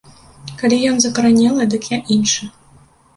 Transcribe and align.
Калі 0.61 0.79
ён 0.91 0.95
закаранелы, 1.05 1.67
дык 1.73 1.83
я 1.91 1.99
іншы. 2.17 2.49